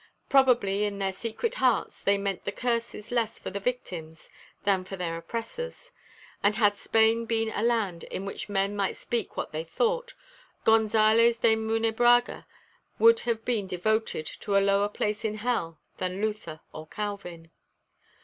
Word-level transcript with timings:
Probably 0.29 0.83
in 0.85 0.97
their 0.97 1.13
secret 1.13 1.53
hearts 1.61 2.01
they 2.01 2.17
meant 2.17 2.43
the 2.43 2.51
curses 2.51 3.11
less 3.11 3.37
for 3.37 3.51
the 3.51 3.59
victims 3.59 4.31
than 4.63 4.83
for 4.83 4.95
their 4.95 5.15
oppressors; 5.15 5.91
and 6.41 6.55
had 6.55 6.75
Spain 6.75 7.25
been 7.27 7.51
a 7.53 7.61
land 7.61 8.05
in 8.05 8.25
which 8.25 8.49
men 8.49 8.75
might 8.75 8.95
speak 8.95 9.37
what 9.37 9.51
they 9.51 9.63
thought, 9.63 10.15
Gonzales 10.63 11.37
de 11.37 11.55
Munebrãga 11.55 12.47
would 12.97 13.19
have 13.29 13.45
been 13.45 13.67
devoted 13.67 14.25
to 14.25 14.57
a 14.57 14.57
lower 14.57 14.89
place 14.89 15.23
in 15.23 15.35
hell 15.35 15.79
than 15.97 16.19
Luther 16.19 16.61
or 16.73 16.87
Calvin. 16.87 17.51